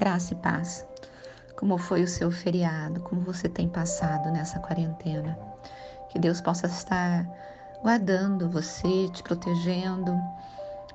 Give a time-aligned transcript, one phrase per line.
[0.00, 0.86] Graça e paz.
[1.58, 3.00] Como foi o seu feriado?
[3.00, 5.38] Como você tem passado nessa quarentena?
[6.08, 7.28] Que Deus possa estar
[7.82, 10.18] guardando você, te protegendo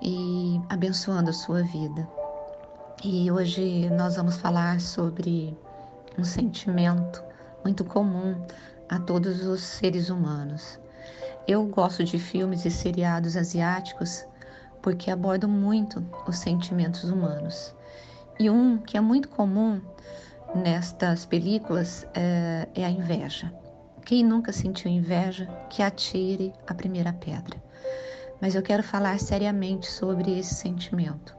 [0.01, 2.09] e abençoando a sua vida.
[3.03, 5.55] E hoje nós vamos falar sobre
[6.17, 7.23] um sentimento
[7.63, 8.43] muito comum
[8.89, 10.79] a todos os seres humanos.
[11.47, 14.25] Eu gosto de filmes e seriados asiáticos
[14.81, 17.71] porque abordam muito os sentimentos humanos.
[18.37, 19.81] E um que é muito comum
[20.53, 23.51] nestas películas é, é a inveja.
[24.03, 27.57] Quem nunca sentiu inveja, que atire a primeira pedra.
[28.41, 31.35] Mas eu quero falar seriamente sobre esse sentimento.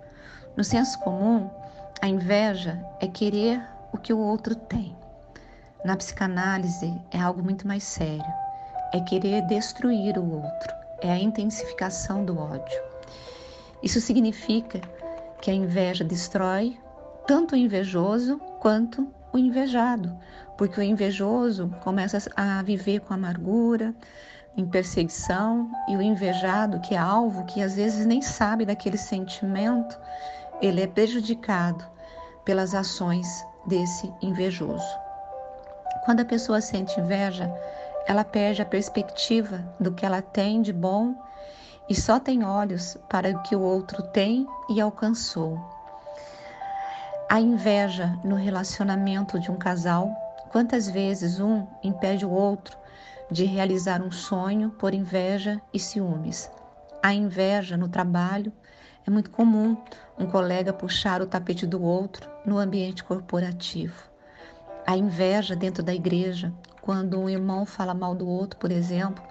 [0.56, 1.50] No senso comum,
[2.00, 4.96] a inveja é querer o que o outro tem.
[5.84, 8.24] Na psicanálise, é algo muito mais sério.
[8.92, 12.80] É querer destruir o outro, é a intensificação do ódio.
[13.82, 14.80] Isso significa
[15.42, 16.78] que a inveja destrói
[17.26, 20.16] tanto o invejoso quanto o invejado,
[20.56, 23.94] porque o invejoso começa a viver com amargura,
[24.56, 29.98] em perseguição, e o invejado, que é alvo, que às vezes nem sabe daquele sentimento,
[30.62, 31.84] ele é prejudicado
[32.44, 34.86] pelas ações desse invejoso.
[36.04, 37.52] Quando a pessoa sente inveja,
[38.06, 41.14] ela perde a perspectiva do que ela tem de bom
[41.88, 45.75] e só tem olhos para o que o outro tem e alcançou.
[47.28, 50.14] A inveja no relacionamento de um casal,
[50.52, 52.78] quantas vezes um impede o outro
[53.28, 56.48] de realizar um sonho por inveja e ciúmes.
[57.02, 58.52] A inveja no trabalho
[59.04, 59.76] é muito comum
[60.16, 64.04] um colega puxar o tapete do outro no ambiente corporativo.
[64.86, 69.22] A inveja dentro da igreja, quando um irmão fala mal do outro, por exemplo,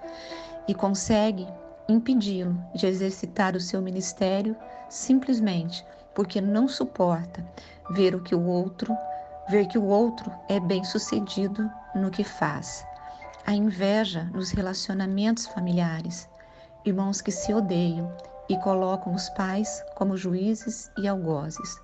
[0.68, 1.48] e consegue
[1.88, 4.54] impedi-lo de exercitar o seu ministério
[4.90, 5.82] simplesmente
[6.16, 7.44] porque não suporta
[7.90, 8.96] ver o que o outro,
[9.50, 12.84] ver que o outro é bem-sucedido no que faz.
[13.46, 16.26] A inveja nos relacionamentos familiares,
[16.86, 18.10] irmãos que se odeiam
[18.48, 21.78] e colocam os pais como juízes e algozes.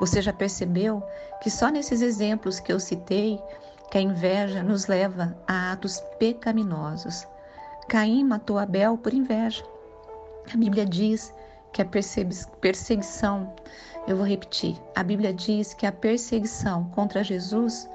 [0.00, 1.02] Você já percebeu
[1.40, 3.40] que só nesses exemplos que eu citei
[3.92, 7.26] que a inveja nos leva a atos pecaminosos.
[7.88, 9.64] Caim matou Abel por inveja.
[10.52, 11.32] A Bíblia diz
[11.72, 13.54] que a perseguição,
[14.06, 17.88] eu vou repetir, a Bíblia diz que a perseguição contra Jesus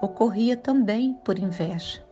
[0.00, 2.02] ocorria também por inveja.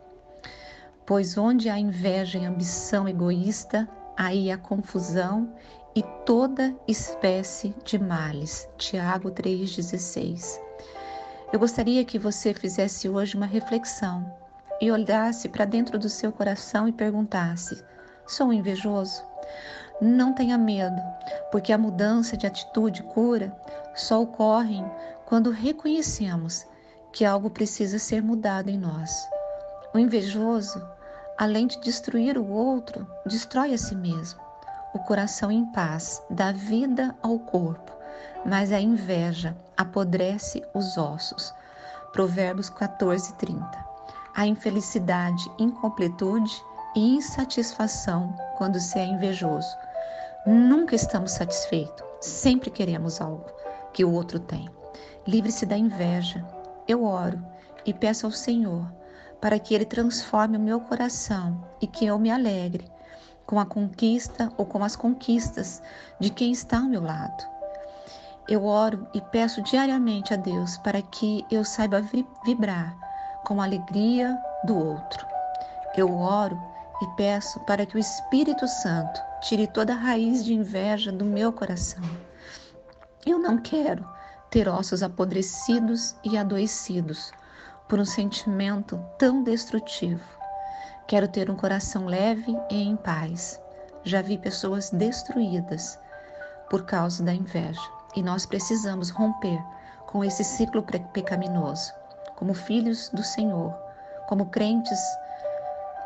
[1.05, 5.53] Pois onde há inveja e ambição egoísta, aí há confusão
[5.95, 8.69] e toda espécie de males.
[8.77, 10.59] Tiago 3,16.
[11.51, 14.31] Eu gostaria que você fizesse hoje uma reflexão
[14.79, 17.83] e olhasse para dentro do seu coração e perguntasse:
[18.27, 19.23] sou invejoso?
[20.01, 21.01] Não tenha medo,
[21.51, 23.51] porque a mudança de atitude cura
[23.93, 24.81] só ocorre
[25.25, 26.65] quando reconhecemos
[27.11, 29.27] que algo precisa ser mudado em nós.
[29.93, 30.81] O invejoso,
[31.37, 34.39] além de destruir o outro, destrói a si mesmo.
[34.93, 37.91] O coração em paz dá vida ao corpo,
[38.45, 41.53] mas a inveja apodrece os ossos.
[42.13, 43.69] Provérbios 14, 30.
[44.33, 46.63] A infelicidade, incompletude
[46.95, 49.88] e insatisfação quando se é invejoso
[50.45, 53.45] Nunca estamos satisfeitos, sempre queremos algo
[53.93, 54.69] que o outro tem.
[55.27, 56.45] Livre-se da inveja.
[56.87, 57.43] Eu oro
[57.85, 58.89] e peço ao Senhor
[59.41, 62.89] para que Ele transforme o meu coração e que eu me alegre
[63.45, 65.83] com a conquista ou com as conquistas
[66.19, 67.43] de quem está ao meu lado.
[68.47, 72.01] Eu oro e peço diariamente a Deus para que eu saiba
[72.45, 72.97] vibrar
[73.43, 75.27] com a alegria do outro.
[75.97, 76.59] Eu oro
[77.01, 81.51] e peço para que o Espírito Santo tire toda a raiz de inveja do meu
[81.53, 82.03] coração.
[83.25, 84.07] Eu não quero
[84.49, 87.31] ter ossos apodrecidos e adoecidos
[87.87, 90.23] por um sentimento tão destrutivo.
[91.07, 93.59] Quero ter um coração leve e em paz.
[94.03, 95.99] Já vi pessoas destruídas
[96.69, 97.81] por causa da inveja
[98.15, 99.61] e nós precisamos romper
[100.07, 100.83] com esse ciclo
[101.13, 101.91] pecaminoso.
[102.35, 103.73] Como filhos do Senhor,
[104.27, 104.99] como crentes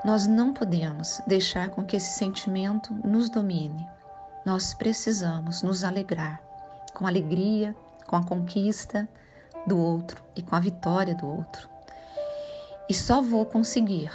[0.04, 3.88] nós não podemos deixar com que esse sentimento nos domine.
[4.46, 6.42] Nós precisamos nos alegrar
[6.94, 9.08] com alegria, com a conquista
[9.66, 11.70] do outro e com a vitória do outro.
[12.90, 14.12] E só vou conseguir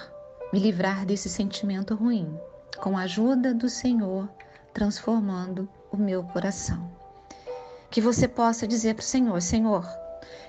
[0.52, 2.38] me livrar desse sentimento ruim
[2.78, 4.28] com a ajuda do Senhor
[4.72, 6.90] transformando o meu coração.
[7.90, 9.88] Que você possa dizer para o Senhor: Senhor,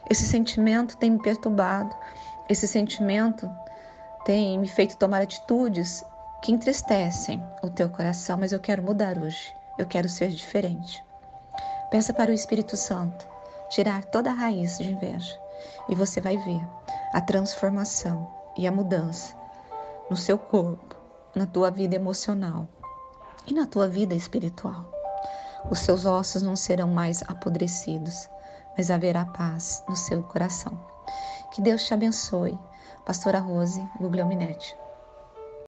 [0.10, 1.96] esse sentimento tem me perturbado,
[2.50, 3.50] esse sentimento
[4.26, 6.04] tem me feito tomar atitudes
[6.42, 9.54] que entristecem o teu coração, mas eu quero mudar hoje.
[9.78, 11.04] Eu quero ser diferente.
[11.90, 13.28] Peça para o Espírito Santo
[13.70, 15.40] tirar toda a raiz de inveja.
[15.88, 16.62] E você vai ver
[17.14, 19.36] a transformação e a mudança
[20.10, 20.96] no seu corpo,
[21.36, 22.68] na tua vida emocional
[23.46, 24.86] e na tua vida espiritual.
[25.70, 28.30] Os seus ossos não serão mais apodrecidos,
[28.78, 30.80] mas haverá paz no seu coração.
[31.52, 32.58] Que Deus te abençoe.
[33.10, 34.78] Pastora Rose Guglielminetti.